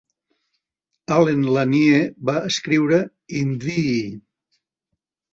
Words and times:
Allen 1.17 1.43
Lanier 1.57 1.99
va 2.29 2.35
escriure 2.47 2.99
"In 3.41 3.51
Thee". 3.65 3.93